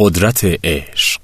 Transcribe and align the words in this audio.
قدرت 0.00 0.44
عشق. 0.64 1.20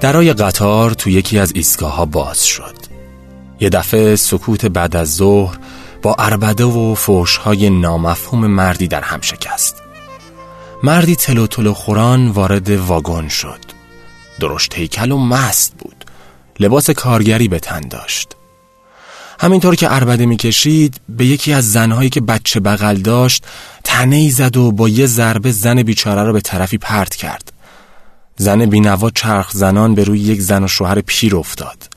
درای 0.00 0.32
قطار 0.32 0.90
تو 0.90 1.10
یکی 1.10 1.38
از 1.38 1.52
ایستگاه 1.54 1.96
ها 1.96 2.04
باز 2.04 2.44
شد. 2.46 2.74
یه 3.60 3.68
دفعه 3.68 4.16
سکوت 4.16 4.66
بعد 4.66 4.96
از 4.96 5.16
ظهر 5.16 5.58
با 6.02 6.16
اربده 6.18 6.64
و 6.64 6.94
های 7.40 7.70
نامفهوم 7.70 8.46
مردی 8.46 8.88
در 8.88 9.02
هم 9.02 9.20
شکست. 9.20 9.87
مردی 10.82 11.16
تلو 11.16 11.46
تلو 11.46 11.74
خوران 11.74 12.28
وارد 12.28 12.70
واگن 12.70 13.28
شد. 13.28 13.58
درشت 14.40 14.74
هیکل 14.74 15.12
و 15.12 15.18
مست 15.18 15.74
بود. 15.78 16.04
لباس 16.60 16.90
کارگری 16.90 17.48
به 17.48 17.58
تن 17.58 17.80
داشت. 17.80 18.28
همینطور 19.40 19.74
که 19.74 19.92
اربده 19.92 20.26
می‌کشید 20.26 21.00
به 21.08 21.26
یکی 21.26 21.52
از 21.52 21.72
زنهایی 21.72 22.10
که 22.10 22.20
بچه 22.20 22.60
بغل 22.60 22.96
داشت 22.96 23.44
تنه 23.84 24.30
زد 24.30 24.56
و 24.56 24.72
با 24.72 24.88
یه 24.88 25.06
ضربه 25.06 25.52
زن 25.52 25.82
بیچاره 25.82 26.22
را 26.22 26.32
به 26.32 26.40
طرفی 26.40 26.78
پرت 26.78 27.14
کرد. 27.14 27.52
زن 28.36 28.66
بینوا 28.66 29.10
چرخ 29.10 29.50
زنان 29.52 29.94
به 29.94 30.04
روی 30.04 30.20
یک 30.20 30.40
زن 30.40 30.64
و 30.64 30.68
شوهر 30.68 31.00
پیر 31.00 31.36
افتاد. 31.36 31.88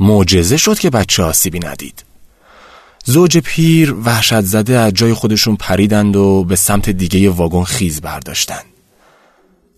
معجزه 0.00 0.56
شد 0.56 0.78
که 0.78 0.90
بچه 0.90 1.22
آسیبی 1.22 1.58
ندید. 1.58 2.04
زوج 3.10 3.38
پیر 3.38 3.94
وحشت 4.04 4.40
زده 4.40 4.78
از 4.78 4.92
جای 4.92 5.14
خودشون 5.14 5.56
پریدند 5.56 6.16
و 6.16 6.44
به 6.44 6.56
سمت 6.56 6.90
دیگه 6.90 7.30
واگن 7.30 7.64
خیز 7.64 8.00
برداشتند. 8.00 8.64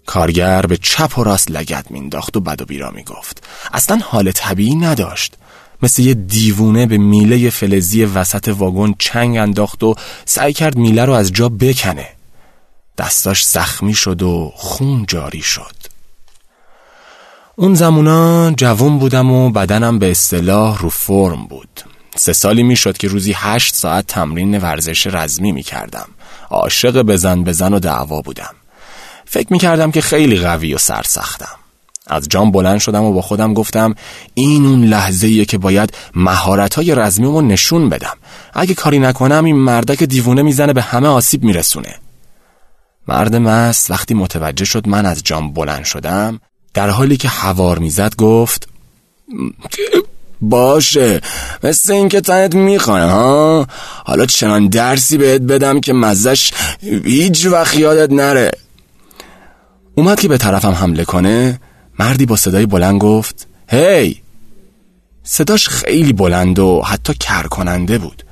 کارگر 0.06 0.62
به 0.62 0.76
چپ 0.76 1.18
و 1.18 1.24
راست 1.24 1.50
لگت 1.50 1.90
مینداخت 1.90 2.36
و 2.36 2.40
بد 2.40 2.62
و 2.62 2.64
بیرا 2.64 2.90
می‌گفت. 2.90 3.44
اصلا 3.72 4.00
حال 4.04 4.30
طبیعی 4.30 4.74
نداشت. 4.74 5.34
مثل 5.82 6.02
یه 6.02 6.14
دیوونه 6.14 6.86
به 6.86 6.98
میله 6.98 7.50
فلزی 7.50 8.04
وسط 8.04 8.48
واگن 8.48 8.94
چنگ 8.98 9.36
انداخت 9.36 9.82
و 9.82 9.94
سعی 10.24 10.52
کرد 10.52 10.76
میله 10.76 11.04
رو 11.04 11.12
از 11.12 11.32
جا 11.32 11.48
بکنه. 11.48 12.08
دستاش 12.98 13.46
زخمی 13.46 13.94
شد 13.94 14.22
و 14.22 14.52
خون 14.54 15.04
جاری 15.08 15.42
شد. 15.42 15.76
اون 17.56 17.74
زمونا 17.74 18.50
جوون 18.50 18.98
بودم 18.98 19.30
و 19.30 19.50
بدنم 19.50 19.98
به 19.98 20.10
اصطلاح 20.10 20.78
رو 20.78 20.88
فرم 20.88 21.46
بود. 21.46 21.91
سه 22.16 22.32
سالی 22.32 22.62
می‌شد 22.62 22.96
که 22.96 23.08
روزی 23.08 23.32
هشت 23.36 23.74
ساعت 23.74 24.06
تمرین 24.06 24.58
ورزش 24.58 25.06
رزمی 25.06 25.52
می 25.52 25.62
کردم 25.62 26.08
عاشق 26.50 27.02
بزن 27.02 27.44
بزن 27.44 27.74
و 27.74 27.78
دعوا 27.78 28.20
بودم. 28.20 28.54
فکر 29.24 29.52
می 29.52 29.58
کردم 29.58 29.90
که 29.90 30.00
خیلی 30.00 30.38
قوی 30.38 30.74
و 30.74 30.78
سرسختم. 30.78 31.56
از 32.06 32.28
جام 32.28 32.50
بلند 32.50 32.78
شدم 32.78 33.02
و 33.02 33.12
با 33.12 33.22
خودم 33.22 33.54
گفتم 33.54 33.94
این 34.34 34.66
اون 34.66 34.84
لحظه 34.84 35.26
ایه 35.26 35.44
که 35.44 35.58
باید 35.58 35.94
مهارت 36.14 36.74
های 36.74 36.94
رزمیمو 36.94 37.42
نشون 37.42 37.88
بدم. 37.88 38.16
اگه 38.54 38.74
کاری 38.74 38.98
نکنم 38.98 39.44
این 39.44 39.56
مردک 39.56 40.02
دیوونه 40.02 40.42
می‌زنه 40.42 40.72
به 40.72 40.82
همه 40.82 41.08
آسیب 41.08 41.44
میرسونه. 41.44 41.94
مرد 43.08 43.36
مست 43.36 43.90
وقتی 43.90 44.14
متوجه 44.14 44.64
شد 44.64 44.88
من 44.88 45.06
از 45.06 45.22
جام 45.22 45.52
بلند 45.52 45.84
شدم 45.84 46.40
در 46.74 46.90
حالی 46.90 47.16
که 47.16 47.28
هوار 47.28 47.78
می‌زد 47.78 48.16
گفت 48.16 48.68
باشه. 50.42 51.20
مثل 51.62 51.92
اینکه 51.92 52.20
تنت 52.20 52.54
می‌خوانه 52.54 53.10
ها؟ 53.10 53.66
حالا 54.04 54.26
چنان 54.26 54.68
درسی 54.68 55.18
بهت 55.18 55.40
بدم 55.40 55.80
که 55.80 55.92
مزش 55.92 56.52
هیچ 57.04 57.46
وقت 57.46 57.74
یادت 57.74 58.12
نره. 58.12 58.50
اومد 59.94 60.20
که 60.20 60.28
به 60.28 60.38
طرفم 60.38 60.70
حمله 60.70 61.04
کنه 61.04 61.60
مردی 61.98 62.26
با 62.26 62.36
صدای 62.36 62.66
بلند 62.66 63.00
گفت 63.00 63.46
هی! 63.68 64.22
صداش 65.24 65.68
خیلی 65.68 66.12
بلند 66.12 66.58
و 66.58 66.82
حتی 66.82 67.14
کر 67.14 67.42
کننده 67.42 67.98
بود 67.98 68.24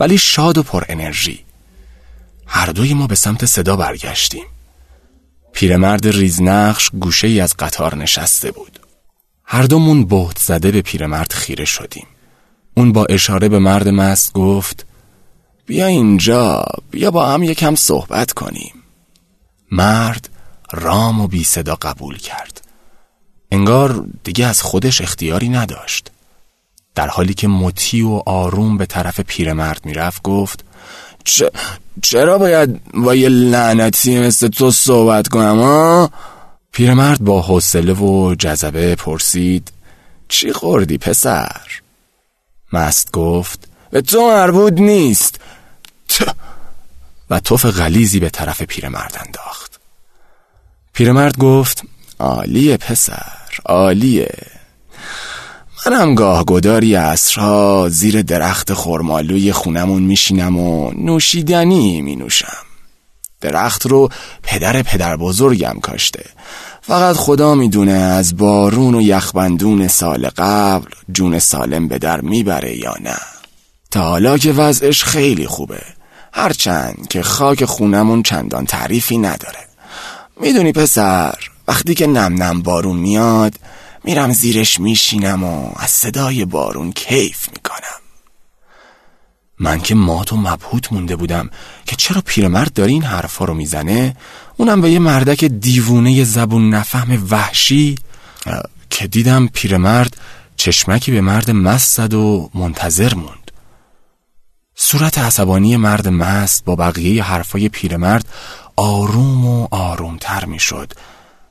ولی 0.00 0.18
شاد 0.18 0.58
و 0.58 0.62
پر 0.62 0.84
انرژی. 0.88 1.44
هر 2.46 2.66
دوی 2.66 2.94
ما 2.94 3.06
به 3.06 3.14
سمت 3.14 3.46
صدا 3.46 3.76
برگشتیم. 3.76 4.44
پیرمرد 5.52 6.06
ریزنقش 6.06 6.90
گوشه 7.00 7.26
ای 7.26 7.40
از 7.40 7.54
قطار 7.58 7.96
نشسته 7.96 8.50
بود. 8.50 8.80
هر 9.46 9.62
دومون 9.62 10.04
بهت 10.04 10.38
زده 10.38 10.70
به 10.70 10.82
پیرمرد 10.82 11.32
خیره 11.32 11.64
شدیم. 11.64 12.06
اون 12.74 12.92
با 12.92 13.04
اشاره 13.04 13.48
به 13.48 13.58
مرد 13.58 13.88
مست 13.88 14.32
گفت 14.32 14.86
بیا 15.66 15.86
اینجا 15.86 16.64
بیا 16.90 17.10
با 17.10 17.26
هم 17.26 17.42
یکم 17.42 17.74
صحبت 17.74 18.32
کنیم. 18.32 18.74
مرد 19.70 20.28
رام 20.72 21.20
و 21.20 21.26
بی 21.26 21.44
صدا 21.44 21.74
قبول 21.74 22.18
کرد. 22.18 22.60
انگار 23.50 24.06
دیگه 24.24 24.46
از 24.46 24.62
خودش 24.62 25.00
اختیاری 25.00 25.48
نداشت. 25.48 26.10
در 26.94 27.08
حالی 27.08 27.34
که 27.34 27.48
مطیع 27.48 28.06
و 28.06 28.22
آروم 28.26 28.76
به 28.78 28.86
طرف 28.86 29.20
پیرمرد 29.20 29.80
می‌رفت 29.84 30.22
گفت 30.22 30.64
چرا 32.02 32.38
باید 32.38 32.80
با 32.94 33.14
یه 33.14 33.28
لعنتی 33.28 34.18
مثل 34.18 34.48
تو 34.48 34.70
صحبت 34.70 35.28
کنم 35.28 35.60
ها؟ 35.60 36.10
پیرمرد 36.76 37.20
با 37.20 37.42
حوصله 37.42 37.92
و 37.92 38.34
جذبه 38.34 38.94
پرسید 38.94 39.72
چی 40.28 40.52
خوردی 40.52 40.98
پسر؟ 40.98 41.62
مست 42.72 43.12
گفت 43.12 43.68
به 43.90 44.00
تو 44.00 44.28
مربوط 44.28 44.72
نیست. 44.72 45.40
و 47.30 47.40
توف 47.40 47.66
غلیزی 47.66 48.20
به 48.20 48.30
طرف 48.30 48.62
پیرمرد 48.62 49.22
انداخت. 49.26 49.80
پیرمرد 50.92 51.38
گفت 51.38 51.82
عالیه 52.18 52.76
پسر 52.76 53.32
عالیه. 53.66 54.34
منم 55.86 56.14
گاه 56.14 56.44
گداری 56.44 56.94
عصرها 56.94 57.88
زیر 57.88 58.22
درخت 58.22 58.74
خرمالوی 58.74 59.52
خونمون 59.52 60.02
میشینم 60.02 60.58
و 60.58 60.90
نوشیدنی 60.90 62.00
می 62.00 62.16
نوشم 62.16 62.65
درخت 63.40 63.86
رو 63.86 64.08
پدر 64.42 64.82
پدر 64.82 65.16
بزرگم 65.16 65.76
کاشته. 65.82 66.24
فقط 66.82 67.16
خدا 67.16 67.54
می‌دونه 67.54 67.92
از 67.92 68.36
بارون 68.36 68.94
و 68.94 69.00
یخبندون 69.00 69.88
سال 69.88 70.28
قبل 70.28 70.90
جون 71.12 71.38
سالم 71.38 71.88
به 71.88 71.98
در 71.98 72.20
می‌بره 72.20 72.76
یا 72.76 72.94
نه. 73.00 73.16
تا 73.90 74.02
حالا 74.02 74.38
که 74.38 74.52
وضعش 74.52 75.04
خیلی 75.04 75.46
خوبه. 75.46 75.82
هرچند 76.32 77.06
که 77.10 77.22
خاک 77.22 77.64
خونمون 77.64 78.22
چندان 78.22 78.66
تعریفی 78.66 79.18
نداره. 79.18 79.58
می‌دونی 80.40 80.72
پسر 80.72 81.34
وقتی 81.68 81.94
که 81.94 82.06
نم 82.06 82.42
نم 82.42 82.62
بارون 82.62 82.96
میاد 82.96 83.54
میرم 84.04 84.32
زیرش 84.32 84.80
میشینم 84.80 85.44
و 85.44 85.70
از 85.76 85.90
صدای 85.90 86.44
بارون 86.44 86.92
کیف 86.92 87.48
می‌کنم. 87.48 88.05
من 89.58 89.80
که 89.80 89.94
مات 89.94 90.32
و 90.32 90.36
مبهوت 90.36 90.92
مونده 90.92 91.16
بودم 91.16 91.50
که 91.86 91.96
چرا 91.96 92.22
پیرمرد 92.26 92.72
داره 92.72 92.90
این 92.90 93.02
حرفا 93.02 93.44
رو 93.44 93.54
می‌زنه؟ 93.54 94.16
اونم 94.56 94.80
به 94.80 94.90
یه 94.90 94.98
مردک 94.98 95.44
دیوونه 95.44 96.24
زبون 96.24 96.70
نفهم 96.70 97.26
وحشی. 97.30 97.94
که 98.90 99.06
دیدم 99.06 99.46
پیرمرد 99.46 100.16
چشمکی 100.56 101.12
به 101.12 101.20
مرد 101.20 101.50
مست 101.50 101.96
زد 101.96 102.14
و 102.14 102.50
منتظر 102.54 103.14
موند. 103.14 103.50
صورت 104.74 105.18
عصبانی 105.18 105.76
مرد 105.76 106.08
مست 106.08 106.64
با 106.64 106.76
بقیه 106.76 107.22
حرفای 107.22 107.68
پیرمرد 107.68 108.28
آروم 108.76 109.46
و 109.46 109.68
آرومتر 109.70 110.44
می‌شد 110.44 110.92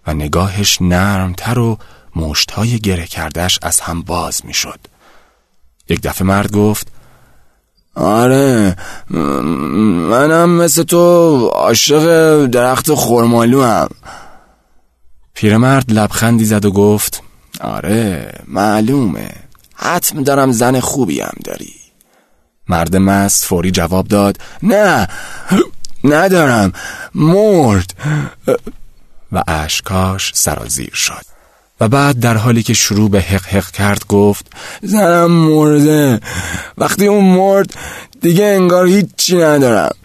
و 0.08 0.14
نگاهش 0.14 0.82
نرمتر 0.82 1.60
و 1.60 1.78
مشتهای 2.16 2.80
گره 2.80 3.08
کردش 3.08 3.60
از 3.62 3.80
هم 3.80 4.02
باز 4.02 4.46
می‌شد. 4.46 4.80
یک 5.90 6.02
دفعه 6.02 6.28
مرد 6.28 6.52
گفت 6.52 6.92
آره 7.96 8.76
منم 10.10 10.50
مثل 10.50 10.84
تو 10.84 11.48
عاشق 11.48 12.46
درخت 12.46 12.94
خرمالو 12.94 13.64
هم. 13.64 13.90
پیرمرد 15.34 15.92
لبخندی 15.92 16.46
زد 16.46 16.66
و 16.66 16.72
گفت 16.72 17.24
آره 17.62 18.34
معلومه. 18.48 19.30
حتم 19.76 20.24
دارم 20.24 20.52
زن 20.52 20.80
خوبی 20.80 21.22
هم 21.22 21.34
داری. 21.44 21.74
مرد 22.70 22.96
مست 22.96 23.46
فوری 23.46 23.72
جواب 23.72 24.08
داد 24.08 24.38
نه 24.64 25.08
ندارم. 26.04 26.74
مرد. 27.16 27.94
و 29.32 29.44
اشکاش 29.48 30.32
سرازیر 30.36 30.94
شد. 30.94 31.35
و 31.80 31.88
بعد 31.88 32.20
در 32.20 32.38
حالی 32.38 32.64
که 32.64 32.74
شروع 32.74 33.10
به 33.10 33.22
حق 33.22 33.46
حق 33.46 33.72
کرد 33.72 34.08
گفت 34.08 34.46
زنم 34.82 35.32
مرده. 35.32 36.20
وقتی 36.78 37.08
اون 37.08 37.26
مرد 37.26 37.74
دیگه 38.22 38.46
انگار 38.46 38.88
هیچی 38.88 39.38
ندارم. 39.38 39.96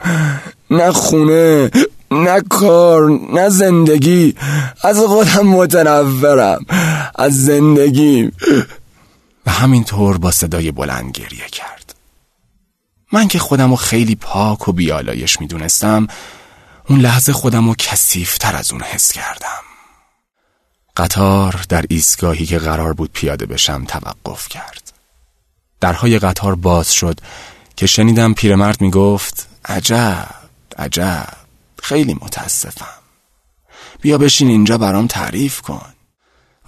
نه 0.70 0.93
خونه 0.93 1.70
نه 2.11 2.40
کار 2.40 3.11
نه 3.32 3.49
زندگی. 3.49 4.34
از 4.82 4.99
خودم 4.99 5.46
متنفرم 5.46 6.64
از 7.14 7.44
زندگی. 7.44 8.32
و 9.46 9.50
همینطور 9.50 10.19
با 10.19 10.31
صدای 10.31 10.70
بلند 10.70 11.11
گریه 11.12 11.46
کرد. 11.52 11.94
من 13.12 13.28
که 13.28 13.38
خودم 13.38 13.76
خیلی 13.76 14.14
پاک 14.14 14.69
و 14.69 14.73
بیالایش 14.73 15.40
می‌دونستم 15.40 16.06
اون 16.88 17.00
لحظه 17.00 17.32
خودم 17.32 17.69
رو 17.69 17.75
کسیفتر 17.75 18.56
از 18.56 18.73
اون 18.73 18.82
حس 18.82 19.12
کردم. 19.12 19.69
قطار 21.00 21.64
در 21.69 21.85
ایستگاهی 21.88 22.47
که 22.47 22.58
قرار 22.58 22.93
بود 22.93 23.11
پیاده 23.12 23.47
بشم 23.47 23.85
توقف 23.85 24.49
کرد. 24.49 24.93
درهای 25.81 26.19
قطار 26.19 26.55
باز 26.55 26.93
شد 26.93 27.20
که 27.76 27.87
شنیدم 27.87 28.35
پیرمرد 28.35 28.81
می‌گفت 28.81 29.49
عجب 29.64 30.29
عجب 30.79 31.29
خیلی 31.82 32.14
متاسفم. 32.14 33.00
بیا 34.00 34.19
بشین 34.19 34.49
اینجا 34.49 34.79
برام 34.79 35.06
تعریف 35.06 35.61
کن. 35.61 35.93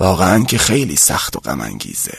واقعا 0.01 0.45
که 0.45 0.59
خیلی 0.59 0.97
سخت 0.97 1.37
و 1.37 1.41
غمانگیزه. 1.41 2.19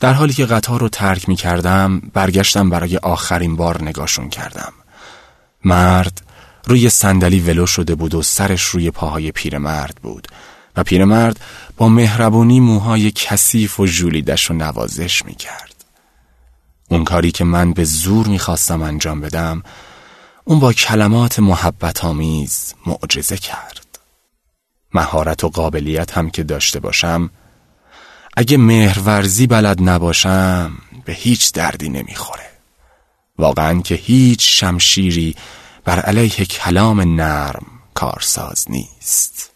در 0.00 0.12
حالی 0.12 0.32
که 0.32 0.46
قطار 0.46 0.80
رو 0.80 0.88
ترک 0.88 1.28
می 1.28 1.36
کردم 1.36 2.00
برگشتم 2.00 2.70
برای 2.70 2.96
آخرین 2.96 3.56
بار 3.56 3.82
نگاشون 3.82 4.28
کردم. 4.28 4.72
مرد 5.64 6.22
روی 6.64 6.90
صندلی 6.90 7.40
ولو 7.40 7.66
شده 7.66 7.94
بود 7.94 8.14
و 8.14 8.22
سرش 8.22 8.62
روی 8.62 8.90
پاهای 8.90 9.32
پیرمرد 9.32 9.96
بود. 10.02 10.28
و 10.76 10.82
پیرمرد 10.82 11.40
با 11.76 11.88
مهربونی 11.88 12.60
موهای 12.60 13.10
کثیف 13.10 13.80
و 13.80 13.86
ژولیدش 13.86 14.44
رو 14.44 14.56
نوازش 14.56 15.24
می 15.24 15.34
کرد. 15.34 15.84
اون 16.88 17.04
کاری 17.04 17.30
که 17.30 17.44
من 17.44 17.72
به 17.72 17.84
زور 17.84 18.26
می‌خواستم 18.26 18.82
انجام 18.82 19.20
بدم 19.20 19.62
اون 20.44 20.60
با 20.60 20.72
کلمات 20.72 21.38
محبت 21.38 22.04
آمیز 22.04 22.74
معجزه 22.86 23.36
کرد. 23.36 23.98
مهارت 24.94 25.44
و 25.44 25.48
قابلیت 25.48 26.18
هم 26.18 26.30
که 26.30 26.42
داشته 26.42 26.80
باشم 26.80 27.30
اگه 28.36 28.56
مهرورزی 28.56 29.46
بلد 29.46 29.82
نباشم 29.82 30.78
به 31.04 31.12
هیچ 31.12 31.52
دردی 31.52 31.88
نمی‌خوره. 31.88 32.50
واقعا 33.38 33.80
که 33.80 33.94
هیچ 33.94 34.60
شمشیری 34.60 35.36
بر 35.84 36.00
علیه 36.00 36.28
کلام 36.28 37.00
نرم 37.00 37.66
کارساز 37.94 38.70
نیست. 38.70 39.55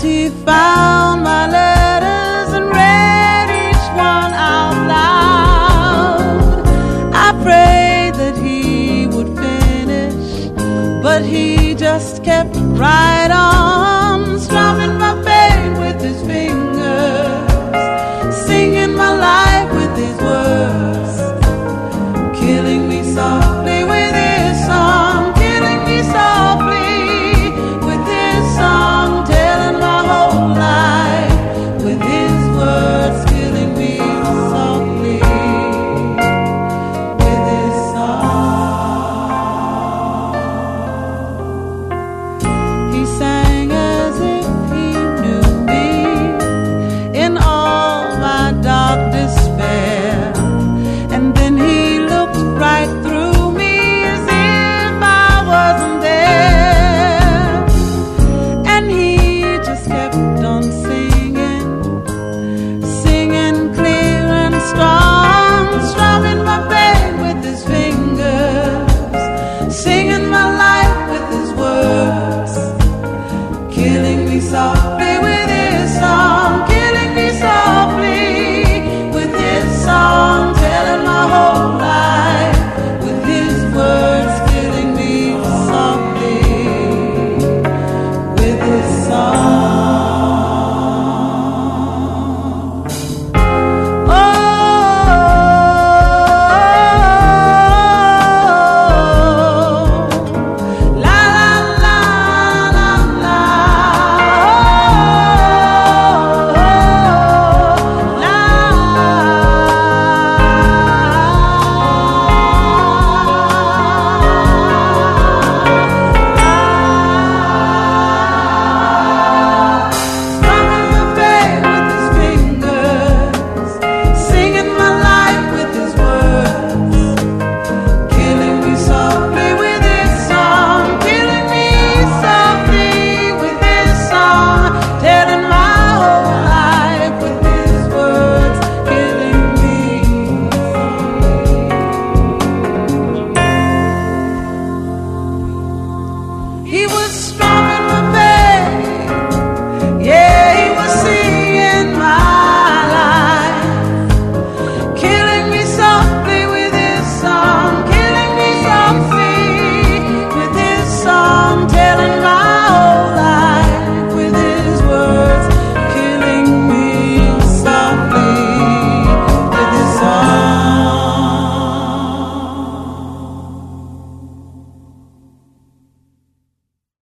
found 0.00 1.24
my 1.24 1.46
love. 1.46 1.59